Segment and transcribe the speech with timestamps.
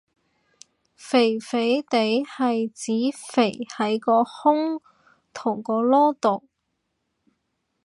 [0.95, 4.81] 肥肥哋係指肥喺個胸
[5.31, 6.45] 同個籮度